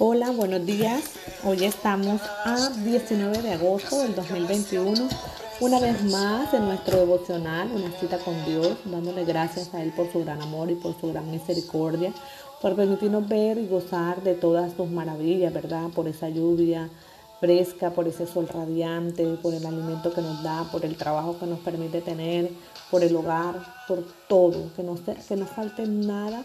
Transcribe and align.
Hola, 0.00 0.32
buenos 0.32 0.66
días. 0.66 1.04
Hoy 1.44 1.64
estamos 1.64 2.20
a 2.44 2.68
19 2.84 3.42
de 3.42 3.52
agosto 3.52 4.00
del 4.00 4.16
2021. 4.16 5.08
Una 5.60 5.78
vez 5.78 6.02
más 6.02 6.52
en 6.52 6.64
nuestro 6.64 6.98
devocional, 6.98 7.70
una 7.72 7.92
cita 7.92 8.18
con 8.18 8.44
Dios, 8.44 8.76
dándole 8.86 9.24
gracias 9.24 9.72
a 9.72 9.84
Él 9.84 9.92
por 9.92 10.10
su 10.10 10.24
gran 10.24 10.42
amor 10.42 10.72
y 10.72 10.74
por 10.74 11.00
su 11.00 11.12
gran 11.12 11.30
misericordia, 11.30 12.12
por 12.60 12.74
permitirnos 12.74 13.28
ver 13.28 13.56
y 13.56 13.68
gozar 13.68 14.20
de 14.24 14.34
todas 14.34 14.72
sus 14.72 14.88
maravillas, 14.88 15.54
¿verdad? 15.54 15.90
Por 15.94 16.08
esa 16.08 16.28
lluvia 16.28 16.90
fresca, 17.38 17.90
por 17.90 18.08
ese 18.08 18.26
sol 18.26 18.48
radiante, 18.48 19.24
por 19.36 19.54
el 19.54 19.64
alimento 19.64 20.12
que 20.12 20.22
nos 20.22 20.42
da, 20.42 20.64
por 20.72 20.84
el 20.84 20.96
trabajo 20.96 21.38
que 21.38 21.46
nos 21.46 21.60
permite 21.60 22.00
tener, 22.00 22.50
por 22.90 23.04
el 23.04 23.14
hogar, 23.14 23.62
por 23.86 24.04
todo, 24.28 24.72
que 24.74 24.82
no, 24.82 24.96
que 24.96 25.36
no 25.36 25.46
falte 25.46 25.86
nada, 25.86 26.44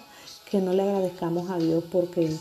que 0.51 0.59
no 0.59 0.71
le 0.71 0.83
agradezcamos 0.83 1.49
a 1.49 1.57
Dios 1.57 1.83
porque 1.91 2.37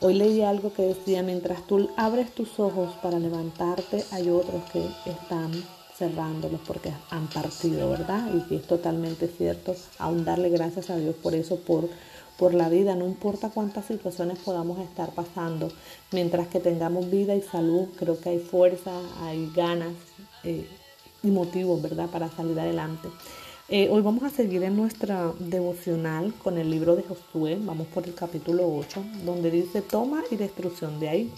Hoy 0.00 0.14
leí 0.14 0.42
algo 0.42 0.72
que 0.72 0.82
decía, 0.82 1.24
mientras 1.24 1.66
tú 1.66 1.90
abres 1.96 2.32
tus 2.32 2.60
ojos 2.60 2.94
para 3.02 3.18
levantarte, 3.18 4.04
hay 4.12 4.30
otros 4.30 4.62
que 4.70 4.86
están 5.10 5.50
cerrándolos 5.96 6.60
porque 6.64 6.92
han 7.10 7.26
partido, 7.26 7.90
¿verdad? 7.90 8.32
Y 8.32 8.42
que 8.42 8.56
es 8.56 8.62
totalmente 8.68 9.26
cierto, 9.26 9.74
aún 9.98 10.24
darle 10.24 10.50
gracias 10.50 10.90
a 10.90 10.96
Dios 10.96 11.16
por 11.16 11.34
eso, 11.34 11.56
por, 11.56 11.88
por 12.38 12.54
la 12.54 12.68
vida, 12.68 12.94
no 12.94 13.06
importa 13.06 13.50
cuántas 13.50 13.86
situaciones 13.86 14.38
podamos 14.38 14.78
estar 14.78 15.10
pasando, 15.10 15.72
mientras 16.12 16.46
que 16.46 16.60
tengamos 16.60 17.10
vida 17.10 17.34
y 17.34 17.42
salud, 17.42 17.88
creo 17.98 18.20
que 18.20 18.28
hay 18.28 18.38
fuerza, 18.38 18.92
hay 19.22 19.50
ganas 19.52 19.94
eh, 20.44 20.68
y 21.24 21.28
motivos, 21.28 21.82
¿verdad?, 21.82 22.08
para 22.08 22.30
salir 22.30 22.60
adelante. 22.60 23.08
Eh, 23.70 23.90
hoy 23.90 24.00
vamos 24.00 24.22
a 24.22 24.30
seguir 24.30 24.62
en 24.62 24.76
nuestra 24.76 25.30
devocional 25.38 26.32
con 26.42 26.56
el 26.56 26.70
libro 26.70 26.96
de 26.96 27.02
Josué, 27.02 27.58
vamos 27.60 27.86
por 27.88 28.06
el 28.06 28.14
capítulo 28.14 28.66
8, 28.66 29.04
donde 29.26 29.50
dice 29.50 29.82
toma 29.82 30.22
y 30.30 30.36
destrucción 30.36 30.98
de 30.98 31.10
ahí. 31.10 31.32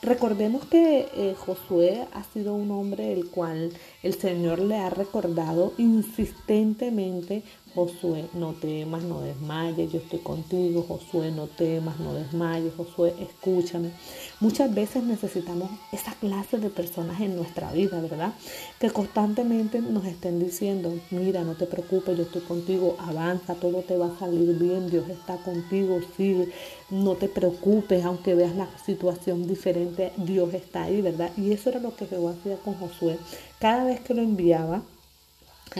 Recordemos 0.00 0.64
que 0.64 1.08
eh, 1.14 1.34
Josué 1.36 2.06
ha 2.14 2.24
sido 2.24 2.54
un 2.54 2.70
hombre 2.70 3.12
el 3.12 3.28
cual 3.28 3.70
el 4.02 4.14
Señor 4.14 4.60
le 4.60 4.76
ha 4.76 4.88
recordado 4.88 5.74
insistentemente 5.76 7.42
Josué, 7.74 8.26
no 8.34 8.52
temas, 8.52 9.02
no 9.02 9.20
desmayes, 9.20 9.92
yo 9.92 9.98
estoy 9.98 10.20
contigo, 10.20 10.84
Josué, 10.86 11.32
no 11.32 11.48
temas, 11.48 11.98
no 11.98 12.14
desmayes, 12.14 12.72
Josué, 12.76 13.14
escúchame. 13.18 13.90
Muchas 14.38 14.72
veces 14.72 15.02
necesitamos 15.02 15.70
esa 15.90 16.14
clase 16.14 16.58
de 16.58 16.70
personas 16.70 17.20
en 17.20 17.34
nuestra 17.34 17.72
vida, 17.72 18.00
¿verdad? 18.00 18.32
Que 18.78 18.90
constantemente 18.90 19.80
nos 19.80 20.04
estén 20.04 20.38
diciendo, 20.38 20.92
mira, 21.10 21.42
no 21.42 21.54
te 21.54 21.66
preocupes, 21.66 22.16
yo 22.16 22.22
estoy 22.22 22.42
contigo, 22.42 22.96
avanza, 23.00 23.56
todo 23.56 23.82
te 23.82 23.96
va 23.96 24.06
a 24.06 24.18
salir 24.20 24.56
bien, 24.56 24.88
Dios 24.88 25.08
está 25.08 25.36
contigo, 25.38 25.98
sigue, 26.16 26.52
no 26.90 27.16
te 27.16 27.28
preocupes, 27.28 28.04
aunque 28.04 28.36
veas 28.36 28.54
la 28.54 28.68
situación 28.86 29.48
diferente, 29.48 30.12
Dios 30.16 30.54
está 30.54 30.84
ahí, 30.84 31.02
¿verdad? 31.02 31.32
Y 31.36 31.50
eso 31.50 31.70
era 31.70 31.80
lo 31.80 31.96
que 31.96 32.06
Jehová 32.06 32.34
hacía 32.38 32.56
con 32.58 32.74
Josué. 32.74 33.18
Cada 33.58 33.82
vez 33.84 34.00
que 34.00 34.14
lo 34.14 34.22
enviaba, 34.22 34.82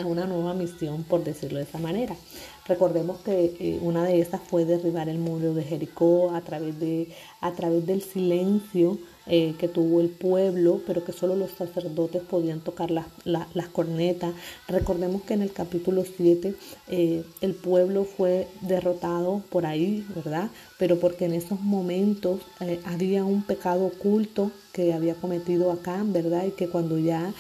a 0.01 0.07
una 0.07 0.27
nueva 0.27 0.55
misión, 0.55 1.05
por 1.05 1.25
decirlo 1.25 1.59
de 1.59 1.65
esa 1.65 1.79
manera. 1.79 2.17
Recordemos 2.67 3.19
que 3.19 3.57
eh, 3.61 3.79
una 3.83 4.05
de 4.05 4.21
esas 4.21 4.41
fue 4.41 4.65
derribar 4.65 5.09
el 5.11 5.19
muro 5.19 5.53
de 5.53 5.65
Jericó 5.65 6.31
a 6.35 6.41
través, 6.41 6.79
de, 6.81 7.09
a 7.43 7.53
través 7.53 7.87
del 7.87 8.01
silencio 8.01 8.99
eh, 9.27 9.55
que 9.59 9.69
tuvo 9.69 10.01
el 10.01 10.09
pueblo, 10.09 10.81
pero 10.87 11.05
que 11.05 11.13
solo 11.13 11.37
los 11.37 11.51
sacerdotes 11.51 12.23
podían 12.23 12.61
tocar 12.61 12.91
las 12.91 13.69
cornetas. 13.73 14.35
Recordemos 14.67 15.23
que 15.23 15.35
en 15.35 15.43
el 15.43 15.53
capítulo 15.53 16.05
7 16.05 16.55
eh, 16.89 17.25
el 17.43 17.55
pueblo 17.55 18.05
fue 18.05 18.49
derrotado 18.63 19.43
por 19.51 19.67
ahí, 19.67 20.07
¿verdad? 20.15 20.51
Pero 20.79 20.99
porque 20.99 21.27
en 21.27 21.35
esos 21.35 21.61
momentos 21.61 22.41
había 22.85 23.25
un 23.25 23.43
pecado 23.43 23.87
oculto 23.87 24.51
que 24.73 24.95
había 24.95 25.15
cometido 25.15 25.71
Acán, 25.71 26.15
¿verdad? 26.15 26.47
Y 26.47 26.53
que 26.53 26.69
cuando 26.69 26.99
ya 26.99 27.33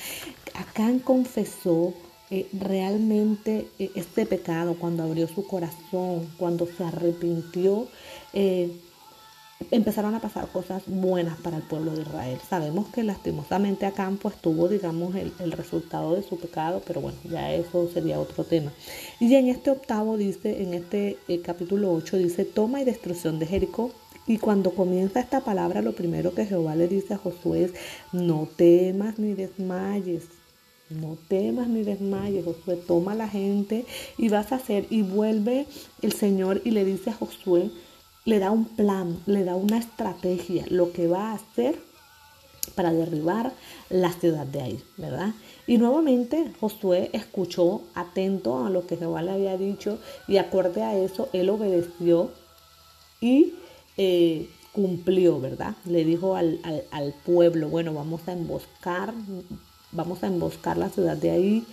Acán 0.55 0.98
confesó, 0.98 1.94
eh, 2.30 2.48
realmente 2.53 3.69
eh, 3.78 3.91
este 3.94 4.25
pecado, 4.25 4.76
cuando 4.78 5.03
abrió 5.03 5.28
su 5.28 5.47
corazón, 5.47 6.26
cuando 6.38 6.66
se 6.66 6.82
arrepintió, 6.82 7.87
eh, 8.32 8.71
empezaron 9.71 10.15
a 10.15 10.21
pasar 10.21 10.48
cosas 10.48 10.82
buenas 10.87 11.38
para 11.41 11.59
el 11.59 11.62
pueblo 11.62 11.93
de 11.93 12.03
Israel. 12.03 12.38
Sabemos 12.48 12.88
que 12.88 13.03
lastimosamente 13.03 13.84
acá 13.84 14.10
pues 14.21 14.37
tuvo, 14.37 14.69
digamos, 14.69 15.15
el, 15.15 15.32
el, 15.38 15.53
resultado 15.53 16.15
de 16.15 16.22
su 16.22 16.38
pecado, 16.38 16.82
pero 16.87 17.03
bueno, 17.03 17.19
ya 17.25 17.53
eso 17.53 17.88
sería 17.93 18.19
otro 18.19 18.44
tema. 18.44 18.72
Y 19.21 19.34
en 19.34 19.48
este 19.48 19.71
octavo 19.71 20.16
dice, 20.16 20.62
en 20.62 20.72
este 20.75 21.19
capítulo 21.44 21.93
8 21.93 22.16
dice, 22.16 22.47
toma 22.47 22.81
y 22.81 22.84
destrucción 22.84 23.38
de 23.38 23.47
Jericó. 23.47 23.91
Y 24.27 24.38
cuando 24.38 24.75
comienza 24.75 25.21
esta 25.21 25.41
palabra, 25.43 25.82
lo 25.82 25.93
primero 25.93 26.34
que 26.34 26.47
Jehová 26.47 26.75
le 26.75 26.88
dice 26.88 27.12
a 27.12 27.19
Josué 27.19 27.65
es, 27.65 27.72
no 28.12 28.48
temas 28.56 29.19
ni 29.19 29.34
desmayes, 29.34 30.25
no 31.00 31.16
temas 31.28 31.69
ni 31.69 31.82
desmayes, 31.82 32.44
Josué, 32.44 32.77
toma 32.77 33.15
la 33.15 33.28
gente 33.28 33.84
y 34.19 34.28
vas 34.28 34.53
a 34.53 34.56
hacer. 34.56 34.87
Y 34.91 35.03
vuelve 35.03 35.66
el 36.03 36.12
Señor 36.12 36.62
y 36.65 36.71
le 36.71 36.84
dice 36.84 37.10
a 37.10 37.15
Josué, 37.15 37.71
le 38.25 38.38
da 38.38 38.50
un 38.50 38.65
plan, 38.65 39.19
le 39.27 39.44
da 39.44 39.54
una 39.56 39.78
estrategia, 39.78 40.65
lo 40.69 40.93
que 40.93 41.06
va 41.06 41.31
a 41.31 41.34
hacer 41.34 41.78
para 42.75 42.93
derribar 42.93 43.53
la 43.91 44.10
ciudad 44.12 44.47
de 44.47 44.62
ahí, 44.62 44.83
¿verdad? 44.97 45.34
Y 45.66 45.78
nuevamente 45.78 46.53
Josué 46.60 47.10
escuchó 47.12 47.83
atento 47.94 48.65
a 48.65 48.71
lo 48.71 48.87
que 48.87 48.97
Jehová 48.97 49.22
le 49.22 49.33
había 49.33 49.56
dicho 49.56 49.99
y 50.27 50.38
acorde 50.38 50.83
a 50.83 50.97
eso, 50.97 51.28
él 51.33 51.50
obedeció 51.50 52.31
y 53.21 53.54
eh, 53.97 54.49
cumplió, 54.72 55.41
¿verdad? 55.41 55.77
Le 55.84 56.04
dijo 56.04 56.37
al, 56.37 56.60
al 56.91 57.15
pueblo, 57.25 57.69
bueno, 57.69 57.94
vamos 57.94 58.27
a 58.27 58.33
emboscar 58.33 59.15
vamos 59.94 60.22
a 60.22 60.27
emboscar 60.27 60.77
la 60.77 60.91
ciudad 60.91 61.16
de 61.16 61.31
ahí. 61.31 61.66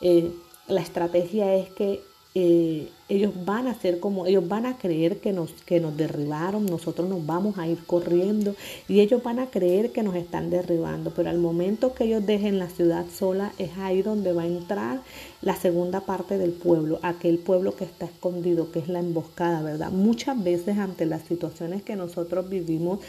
Eh, 0.00 0.30
la 0.68 0.80
estrategia 0.80 1.54
es 1.54 1.70
que 1.70 2.00
eh, 2.34 2.88
ellos 3.10 3.34
van 3.44 3.66
a 3.66 3.72
hacer 3.72 4.00
como, 4.00 4.24
ellos 4.24 4.48
van 4.48 4.64
a 4.64 4.78
creer 4.78 5.20
que 5.20 5.34
nos, 5.34 5.52
que 5.66 5.80
nos 5.80 5.94
derribaron, 5.98 6.64
nosotros 6.64 7.06
nos 7.06 7.26
vamos 7.26 7.58
a 7.58 7.68
ir 7.68 7.84
corriendo 7.84 8.54
y 8.88 9.00
ellos 9.00 9.22
van 9.22 9.38
a 9.38 9.50
creer 9.50 9.92
que 9.92 10.02
nos 10.02 10.14
están 10.14 10.48
derribando, 10.48 11.10
pero 11.10 11.28
al 11.28 11.36
momento 11.36 11.92
que 11.92 12.04
ellos 12.04 12.24
dejen 12.24 12.58
la 12.58 12.70
ciudad 12.70 13.04
sola 13.14 13.52
es 13.58 13.76
ahí 13.76 14.00
donde 14.00 14.32
va 14.32 14.44
a 14.44 14.46
entrar 14.46 15.02
la 15.42 15.54
segunda 15.56 16.00
parte 16.00 16.38
del 16.38 16.52
pueblo, 16.52 17.00
aquel 17.02 17.36
pueblo 17.36 17.76
que 17.76 17.84
está 17.84 18.06
escondido, 18.06 18.72
que 18.72 18.78
es 18.78 18.88
la 18.88 19.00
emboscada, 19.00 19.60
¿verdad? 19.60 19.90
Muchas 19.90 20.42
veces 20.42 20.78
ante 20.78 21.04
las 21.04 21.24
situaciones 21.24 21.82
que 21.82 21.96
nosotros 21.96 22.48
vivimos, 22.48 23.00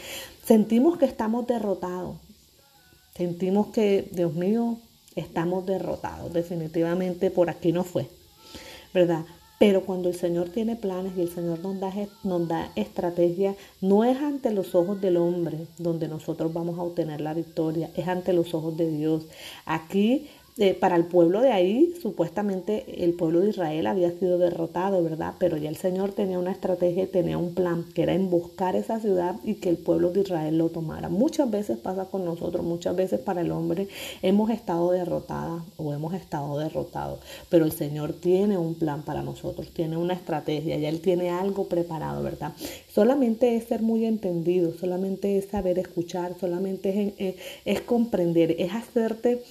sentimos 0.44 0.98
que 0.98 1.06
estamos 1.06 1.46
derrotados, 1.46 2.16
Sentimos 3.16 3.68
que, 3.68 4.08
Dios 4.10 4.34
mío, 4.34 4.78
estamos 5.14 5.64
derrotados. 5.66 6.32
Definitivamente 6.32 7.30
por 7.30 7.48
aquí 7.48 7.70
no 7.70 7.84
fue, 7.84 8.08
¿verdad? 8.92 9.24
Pero 9.60 9.82
cuando 9.82 10.08
el 10.08 10.16
Señor 10.16 10.48
tiene 10.48 10.74
planes 10.74 11.12
y 11.16 11.20
el 11.20 11.32
Señor 11.32 11.60
nos 11.60 11.78
da, 11.78 11.92
nos 12.24 12.48
da 12.48 12.72
estrategia, 12.74 13.54
no 13.80 14.02
es 14.02 14.18
ante 14.18 14.50
los 14.50 14.74
ojos 14.74 15.00
del 15.00 15.16
hombre 15.16 15.68
donde 15.78 16.08
nosotros 16.08 16.52
vamos 16.52 16.76
a 16.76 16.82
obtener 16.82 17.20
la 17.20 17.34
victoria, 17.34 17.88
es 17.94 18.08
ante 18.08 18.32
los 18.32 18.52
ojos 18.52 18.76
de 18.76 18.90
Dios. 18.90 19.22
Aquí 19.64 20.28
eh, 20.56 20.72
para 20.72 20.94
el 20.94 21.06
pueblo 21.06 21.40
de 21.40 21.50
ahí, 21.50 21.94
supuestamente 22.00 23.02
el 23.04 23.14
pueblo 23.14 23.40
de 23.40 23.48
Israel 23.48 23.88
había 23.88 24.12
sido 24.12 24.38
derrotado, 24.38 25.02
¿verdad? 25.02 25.34
Pero 25.40 25.56
ya 25.56 25.68
el 25.68 25.76
Señor 25.76 26.12
tenía 26.12 26.38
una 26.38 26.52
estrategia, 26.52 27.10
tenía 27.10 27.38
un 27.38 27.54
plan, 27.54 27.84
que 27.92 28.04
era 28.04 28.14
emboscar 28.14 28.76
esa 28.76 29.00
ciudad 29.00 29.34
y 29.42 29.54
que 29.54 29.68
el 29.68 29.78
pueblo 29.78 30.12
de 30.12 30.20
Israel 30.20 30.56
lo 30.56 30.68
tomara. 30.68 31.08
Muchas 31.08 31.50
veces 31.50 31.78
pasa 31.78 32.04
con 32.04 32.24
nosotros, 32.24 32.64
muchas 32.64 32.94
veces 32.94 33.18
para 33.18 33.40
el 33.40 33.50
hombre 33.50 33.88
hemos 34.22 34.48
estado 34.50 34.92
derrotadas 34.92 35.64
o 35.76 35.92
hemos 35.92 36.14
estado 36.14 36.56
derrotados, 36.56 37.18
pero 37.48 37.64
el 37.64 37.72
Señor 37.72 38.12
tiene 38.12 38.56
un 38.56 38.76
plan 38.76 39.02
para 39.02 39.22
nosotros, 39.22 39.70
tiene 39.74 39.96
una 39.96 40.14
estrategia, 40.14 40.76
ya 40.76 40.88
Él 40.88 41.00
tiene 41.00 41.30
algo 41.30 41.66
preparado, 41.66 42.22
¿verdad? 42.22 42.52
Solamente 42.94 43.56
es 43.56 43.64
ser 43.64 43.82
muy 43.82 44.04
entendido, 44.04 44.72
solamente 44.78 45.36
es 45.36 45.46
saber 45.46 45.80
escuchar, 45.80 46.36
solamente 46.38 47.12
es, 47.18 47.34
es 47.64 47.80
comprender, 47.80 48.54
es 48.60 48.72
hacerte 48.72 49.42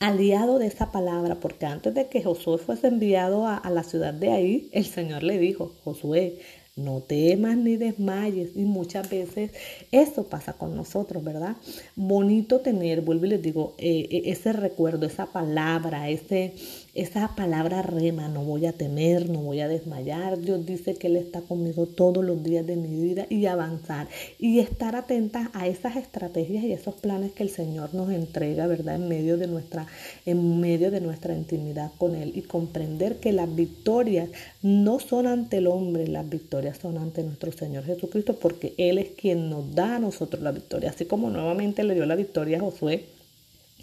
aliado 0.00 0.58
de 0.58 0.66
esa 0.66 0.92
palabra, 0.92 1.36
porque 1.36 1.66
antes 1.66 1.94
de 1.94 2.08
que 2.08 2.22
Josué 2.22 2.58
fuese 2.58 2.88
enviado 2.88 3.46
a, 3.46 3.68
la 3.70 3.82
ciudad 3.82 4.14
de 4.14 4.30
ahí, 4.30 4.68
el 4.72 4.86
Señor 4.86 5.22
le 5.22 5.38
dijo, 5.38 5.72
Josué, 5.84 6.38
no 6.78 7.00
temas 7.00 7.56
ni 7.56 7.76
desmayes. 7.76 8.50
Y 8.56 8.62
muchas 8.62 9.10
veces 9.10 9.50
eso 9.92 10.24
pasa 10.24 10.52
con 10.52 10.76
nosotros, 10.76 11.22
¿verdad? 11.22 11.56
Bonito 11.96 12.60
tener, 12.60 13.02
vuelvo 13.02 13.26
y 13.26 13.30
les 13.30 13.42
digo, 13.42 13.74
eh, 13.78 14.08
eh, 14.10 14.22
ese 14.26 14.52
recuerdo, 14.52 15.06
esa 15.06 15.26
palabra, 15.26 16.08
ese, 16.08 16.54
esa 16.94 17.34
palabra 17.36 17.82
rema, 17.82 18.28
no 18.28 18.44
voy 18.44 18.66
a 18.66 18.72
temer, 18.72 19.28
no 19.28 19.40
voy 19.40 19.60
a 19.60 19.68
desmayar. 19.68 20.38
Dios 20.38 20.64
dice 20.64 20.94
que 20.94 21.08
Él 21.08 21.16
está 21.16 21.40
conmigo 21.40 21.86
todos 21.86 22.24
los 22.24 22.42
días 22.42 22.66
de 22.66 22.76
mi 22.76 22.88
vida 23.00 23.26
y 23.28 23.46
avanzar 23.46 24.08
y 24.38 24.60
estar 24.60 24.96
atentas 24.96 25.48
a 25.52 25.66
esas 25.66 25.96
estrategias 25.96 26.64
y 26.64 26.72
esos 26.72 26.94
planes 26.94 27.32
que 27.32 27.42
el 27.42 27.50
Señor 27.50 27.94
nos 27.94 28.10
entrega, 28.10 28.66
¿verdad? 28.66 28.96
En 28.96 29.08
medio 29.08 29.36
de 29.36 29.46
nuestra, 29.46 29.86
en 30.26 30.60
medio 30.60 30.90
de 30.90 31.00
nuestra 31.00 31.34
intimidad 31.34 31.90
con 31.98 32.14
Él 32.14 32.32
y 32.34 32.42
comprender 32.42 33.16
que 33.16 33.32
las 33.32 33.54
victorias 33.54 34.28
no 34.62 34.98
son 35.00 35.26
ante 35.26 35.58
el 35.58 35.66
hombre, 35.66 36.06
las 36.08 36.28
victorias 36.28 36.67
son 36.74 36.98
ante 36.98 37.22
nuestro 37.22 37.52
Señor 37.52 37.84
Jesucristo 37.84 38.36
porque 38.36 38.74
Él 38.78 38.98
es 38.98 39.08
quien 39.10 39.50
nos 39.50 39.74
da 39.74 39.96
a 39.96 39.98
nosotros 39.98 40.42
la 40.42 40.52
victoria. 40.52 40.90
Así 40.90 41.04
como 41.04 41.30
nuevamente 41.30 41.84
le 41.84 41.94
dio 41.94 42.06
la 42.06 42.16
victoria 42.16 42.58
a 42.58 42.60
Josué 42.60 43.04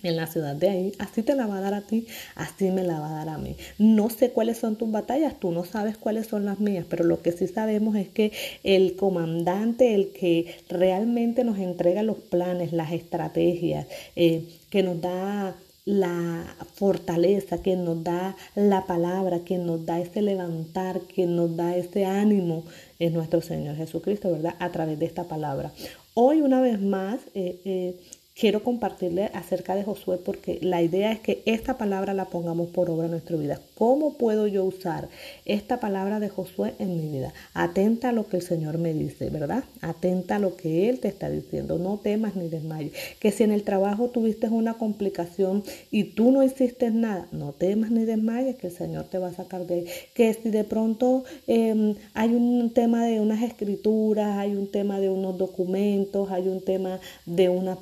en 0.04 0.16
la 0.16 0.28
ciudad 0.28 0.56
de 0.56 0.70
ahí, 0.70 0.92
así 1.00 1.24
te 1.24 1.36
la 1.36 1.48
va 1.48 1.58
a 1.58 1.62
dar 1.62 1.74
a 1.74 1.82
ti, 1.82 2.08
así 2.36 2.70
me 2.72 2.84
la 2.84 3.00
va 3.00 3.10
a 3.10 3.26
dar 3.26 3.30
a 3.30 3.38
mí. 3.38 3.56
No 3.78 4.10
sé 4.10 4.32
cuáles 4.32 4.58
son 4.58 4.76
tus 4.76 4.92
batallas, 4.92 5.40
tú 5.40 5.52
no 5.52 5.66
sabes 5.66 5.98
cuáles 5.98 6.28
son 6.28 6.46
las 6.46 6.60
mías, 6.60 6.86
pero 6.90 7.04
lo 7.04 7.22
que 7.22 7.32
sí 7.32 7.48
sabemos 7.48 7.96
es 7.96 8.10
que 8.10 8.32
el 8.64 8.96
comandante, 8.96 9.96
el 9.96 10.12
que 10.12 10.56
realmente 10.70 11.44
nos 11.44 11.58
entrega 11.58 12.04
los 12.04 12.18
planes, 12.18 12.72
las 12.72 12.92
estrategias, 12.92 13.88
eh, 14.16 14.44
que 14.70 14.84
nos 14.84 15.02
da 15.02 15.56
la 15.86 16.44
fortaleza, 16.74 17.62
que 17.62 17.76
nos 17.76 18.04
da 18.04 18.36
la 18.56 18.86
palabra, 18.86 19.42
que 19.46 19.58
nos 19.60 19.86
da 19.86 20.00
ese 20.00 20.22
levantar, 20.22 21.02
que 21.02 21.28
nos 21.28 21.56
da 21.56 21.78
ese 21.78 22.06
ánimo, 22.06 22.64
es 22.98 23.12
nuestro 23.12 23.42
Señor 23.42 23.76
Jesucristo, 23.76 24.32
¿verdad? 24.32 24.56
A 24.60 24.72
través 24.72 24.98
de 24.98 25.06
esta 25.06 25.26
palabra. 25.26 25.72
Hoy 26.16 26.42
una 26.42 26.60
vez 26.60 26.82
más 26.82 27.20
eh, 27.36 27.60
eh, 27.66 28.00
quiero 28.36 28.64
compartirle 28.64 29.32
acerca 29.34 29.76
de 29.76 29.84
Josué 29.84 30.18
porque 30.18 30.60
la 30.62 30.82
idea 30.82 31.14
es 31.14 31.22
que 31.22 31.42
esta 31.46 31.78
palabra 31.78 32.14
la 32.14 32.26
pongamos 32.26 32.70
por 32.70 32.90
obra 32.90 33.06
en 33.06 33.12
nuestra 33.12 33.38
vida. 33.38 33.62
¿Cómo 33.76 34.16
puedo 34.16 34.46
yo 34.48 34.66
usar 34.66 35.08
esta 35.46 35.80
palabra 35.80 36.20
de 36.20 36.28
Josué 36.28 36.74
en 36.80 36.98
mi 36.98 37.08
vida? 37.18 37.34
Atenta 37.54 38.10
a 38.10 38.12
lo 38.12 38.28
que 38.28 38.38
el 38.38 38.44
Señor 38.44 38.78
me 38.78 38.94
dice, 38.94 39.30
¿verdad? 39.30 39.64
Atenta 39.82 40.36
a 40.36 40.40
lo 40.40 40.58
que 40.58 40.90
Él 40.90 41.00
te 41.00 41.08
está 41.08 41.30
diciendo. 41.30 41.78
No 41.78 41.98
temas 41.98 42.36
ni 42.36 42.50
desmayes. 42.50 42.92
Que 43.20 43.32
si 43.32 43.44
en 43.44 43.52
el 43.52 43.64
trabajo 43.64 44.10
tuviste 44.10 44.50
una 44.50 44.74
complicación 44.74 45.64
y 45.90 46.04
tú 46.04 46.32
no 46.32 46.44
hiciste 46.44 46.92
nada, 46.92 47.28
no 47.32 47.54
temas 47.54 47.90
ni 47.90 48.04
desmayes, 48.04 48.58
que 48.58 48.68
el 48.68 48.74
Señor 48.74 49.06
te 49.06 49.18
va 49.18 49.28
a 49.28 49.34
sacar 49.34 49.66
de 49.66 49.76
ahí. 49.76 49.86
Que 50.14 50.34
si 50.34 50.50
de 50.50 50.66
pronto 50.66 51.24
em, 51.48 51.96
hay 52.14 52.36
un 52.36 52.70
tema 52.72 53.06
de 53.06 53.22
unas 53.22 53.42
escrituras, 53.44 54.38
hay 54.38 54.56
un 54.56 54.68
tema 54.68 55.00
de 55.00 55.10
unos 55.10 55.38
documentos, 55.38 56.32
hay 56.32 56.50
un 56.50 56.60
tema 56.60 57.00
de 57.26 57.48
una 57.48 57.78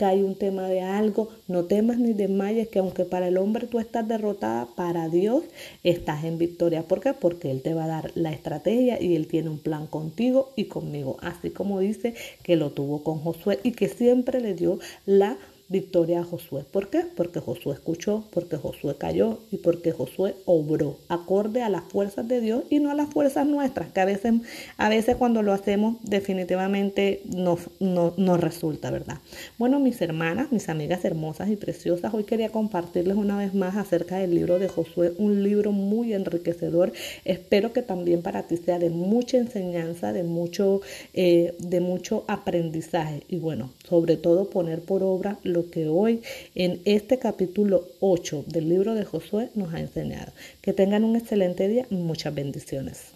hay 0.00 0.22
un 0.22 0.34
tema 0.34 0.68
de 0.68 0.80
algo, 0.80 1.28
no 1.48 1.64
temas 1.64 1.98
ni 1.98 2.12
desmayes, 2.12 2.68
que 2.68 2.78
aunque 2.78 3.04
para 3.04 3.28
el 3.28 3.36
hombre 3.36 3.66
tú 3.66 3.78
estás 3.78 4.06
derrotada, 4.06 4.66
para 4.76 5.08
Dios 5.08 5.44
estás 5.82 6.24
en 6.24 6.38
victoria. 6.38 6.82
¿Por 6.82 7.00
qué? 7.00 7.12
Porque 7.12 7.50
Él 7.50 7.62
te 7.62 7.74
va 7.74 7.84
a 7.84 7.88
dar 7.88 8.12
la 8.14 8.32
estrategia 8.32 9.00
y 9.00 9.16
Él 9.16 9.26
tiene 9.26 9.50
un 9.50 9.58
plan 9.58 9.86
contigo 9.86 10.52
y 10.56 10.64
conmigo, 10.64 11.16
así 11.20 11.50
como 11.50 11.80
dice 11.80 12.14
que 12.42 12.56
lo 12.56 12.70
tuvo 12.70 13.02
con 13.02 13.18
Josué 13.18 13.58
y 13.62 13.72
que 13.72 13.88
siempre 13.88 14.40
le 14.40 14.54
dio 14.54 14.78
la 15.06 15.36
victoria 15.68 16.20
a 16.20 16.24
Josué. 16.24 16.64
¿Por 16.70 16.90
qué? 16.90 17.04
Porque 17.16 17.40
Josué 17.40 17.74
escuchó, 17.74 18.24
porque 18.30 18.56
Josué 18.56 18.96
cayó 18.98 19.38
y 19.50 19.56
porque 19.56 19.92
Josué 19.92 20.34
obró 20.44 20.98
acorde 21.08 21.62
a 21.62 21.70
las 21.70 21.84
fuerzas 21.84 22.28
de 22.28 22.40
Dios 22.40 22.64
y 22.68 22.80
no 22.80 22.90
a 22.90 22.94
las 22.94 23.08
fuerzas 23.10 23.46
nuestras, 23.46 23.90
que 23.92 24.00
a 24.00 24.04
veces, 24.04 24.34
a 24.76 24.88
veces 24.88 25.16
cuando 25.16 25.42
lo 25.42 25.52
hacemos 25.52 25.96
definitivamente 26.02 27.22
nos, 27.24 27.70
no, 27.80 28.36
resulta, 28.36 28.90
¿verdad? 28.90 29.18
Bueno, 29.58 29.80
mis 29.80 30.00
hermanas, 30.02 30.52
mis 30.52 30.68
amigas 30.68 31.04
hermosas 31.04 31.48
y 31.48 31.56
preciosas, 31.56 32.12
hoy 32.12 32.24
quería 32.24 32.50
compartirles 32.50 33.16
una 33.16 33.38
vez 33.38 33.54
más 33.54 33.76
acerca 33.76 34.18
del 34.18 34.34
libro 34.34 34.58
de 34.58 34.68
Josué, 34.68 35.14
un 35.18 35.42
libro 35.42 35.72
muy 35.72 36.12
enriquecedor. 36.12 36.92
Espero 37.24 37.72
que 37.72 37.82
también 37.82 38.22
para 38.22 38.42
ti 38.42 38.58
sea 38.58 38.78
de 38.78 38.90
mucha 38.90 39.38
enseñanza, 39.38 40.12
de 40.12 40.24
mucho, 40.24 40.82
eh, 41.14 41.54
de 41.58 41.80
mucho 41.80 42.24
aprendizaje 42.26 43.22
y 43.28 43.38
bueno, 43.38 43.70
sobre 43.88 44.16
todo 44.16 44.50
poner 44.50 44.80
por 44.80 45.02
obra 45.02 45.38
lo 45.54 45.70
que 45.70 45.88
hoy 45.88 46.20
en 46.54 46.80
este 46.84 47.18
capítulo 47.18 47.86
8 48.00 48.44
del 48.48 48.68
libro 48.68 48.94
de 48.94 49.04
Josué 49.04 49.50
nos 49.54 49.72
ha 49.72 49.80
enseñado. 49.80 50.32
Que 50.60 50.72
tengan 50.72 51.04
un 51.04 51.16
excelente 51.16 51.68
día, 51.68 51.86
muchas 51.90 52.34
bendiciones. 52.34 53.14